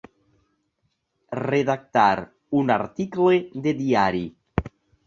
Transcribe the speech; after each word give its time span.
Redactar 1.41 2.09
un 2.63 2.75
article 2.79 3.39
de 3.69 3.79
diari. 3.85 4.27